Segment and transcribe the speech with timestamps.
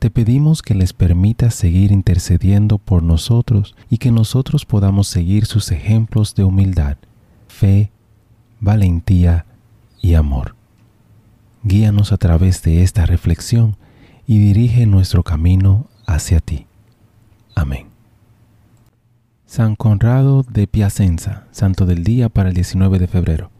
[0.00, 5.70] Te pedimos que les permitas seguir intercediendo por nosotros y que nosotros podamos seguir sus
[5.72, 6.96] ejemplos de humildad,
[7.48, 7.92] fe,
[8.60, 9.44] valentía
[10.00, 10.56] y amor.
[11.64, 13.76] Guíanos a través de esta reflexión
[14.26, 16.66] y dirige nuestro camino hacia ti.
[17.54, 17.88] Amén.
[19.44, 23.50] San Conrado de Piacenza, santo del día para el 19 de febrero.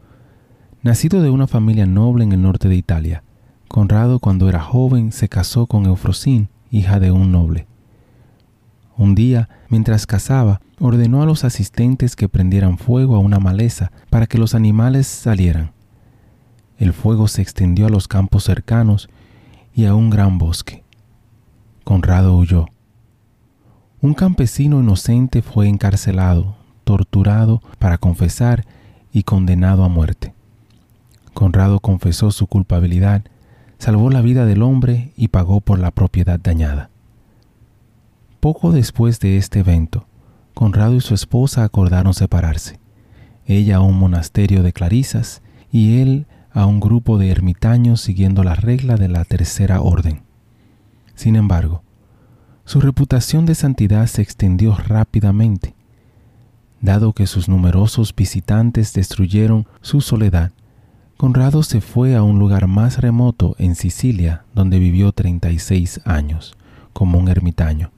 [0.81, 3.21] Nacido de una familia noble en el norte de Italia,
[3.71, 7.67] Conrado cuando era joven se casó con Eufrosín, hija de un noble.
[8.97, 14.27] Un día, mientras cazaba, ordenó a los asistentes que prendieran fuego a una maleza para
[14.27, 15.71] que los animales salieran.
[16.79, 19.07] El fuego se extendió a los campos cercanos
[19.73, 20.83] y a un gran bosque.
[21.85, 22.65] Conrado huyó.
[24.01, 28.65] Un campesino inocente fue encarcelado, torturado para confesar
[29.13, 30.33] y condenado a muerte.
[31.33, 33.23] Conrado confesó su culpabilidad
[33.81, 36.91] salvó la vida del hombre y pagó por la propiedad dañada.
[38.39, 40.05] Poco después de este evento,
[40.53, 42.79] Conrado y su esposa acordaron separarse,
[43.47, 48.53] ella a un monasterio de clarisas y él a un grupo de ermitaños siguiendo la
[48.53, 50.21] regla de la tercera orden.
[51.15, 51.81] Sin embargo,
[52.65, 55.73] su reputación de santidad se extendió rápidamente.
[56.81, 60.51] Dado que sus numerosos visitantes destruyeron su soledad,
[61.21, 66.57] Conrado se fue a un lugar más remoto en Sicilia, donde vivió 36 años,
[66.93, 67.91] como un ermitaño,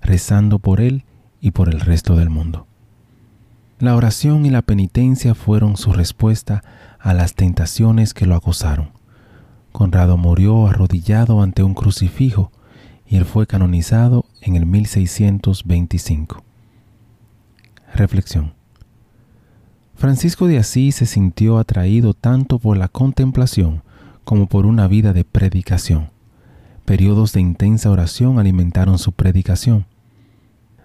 [0.00, 1.02] rezando por él
[1.40, 2.68] y por el resto del mundo.
[3.80, 6.62] La oración y la penitencia fueron su respuesta
[7.00, 8.90] a las tentaciones que lo acosaron.
[9.72, 12.52] Conrado murió arrodillado ante un crucifijo
[13.08, 16.44] y él fue canonizado en el 1625.
[17.92, 18.57] Reflexión.
[19.98, 23.82] Francisco de Asís se sintió atraído tanto por la contemplación
[24.22, 26.10] como por una vida de predicación.
[26.84, 29.86] Periodos de intensa oración alimentaron su predicación.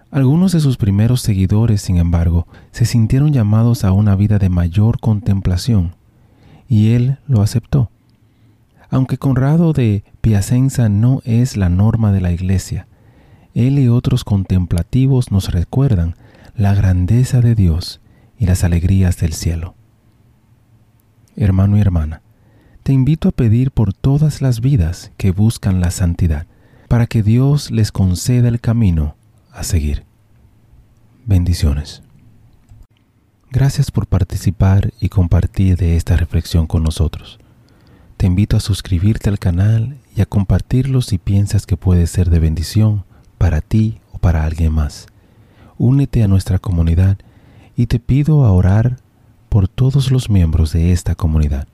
[0.09, 4.99] Algunos de sus primeros seguidores, sin embargo, se sintieron llamados a una vida de mayor
[4.99, 5.95] contemplación,
[6.67, 7.91] y él lo aceptó.
[8.89, 12.87] Aunque Conrado de Piacenza no es la norma de la Iglesia,
[13.53, 16.15] él y otros contemplativos nos recuerdan
[16.55, 17.99] la grandeza de Dios
[18.43, 19.73] y las alegrías del cielo.
[21.37, 22.21] Hermano y hermana,
[22.83, 26.45] te invito a pedir por todas las vidas que buscan la santidad,
[26.89, 29.15] para que Dios les conceda el camino
[29.53, 30.03] a seguir.
[31.25, 32.03] Bendiciones.
[33.49, 37.39] Gracias por participar y compartir de esta reflexión con nosotros.
[38.17, 42.39] Te invito a suscribirte al canal y a compartirlo si piensas que puede ser de
[42.39, 43.05] bendición
[43.37, 45.07] para ti o para alguien más.
[45.77, 47.17] Únete a nuestra comunidad
[47.75, 48.99] y te pido a orar
[49.49, 51.67] por todos los miembros de esta comunidad.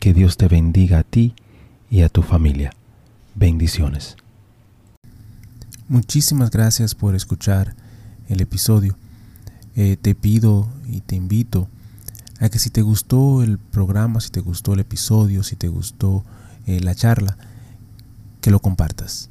[0.00, 1.34] Que Dios te bendiga a ti
[1.90, 2.72] y a tu familia.
[3.34, 4.16] Bendiciones.
[5.88, 7.74] Muchísimas gracias por escuchar
[8.28, 8.96] el episodio.
[9.76, 11.68] Eh, te pido y te invito
[12.40, 16.24] a que si te gustó el programa, si te gustó el episodio, si te gustó
[16.66, 17.36] eh, la charla,
[18.40, 19.30] que lo compartas.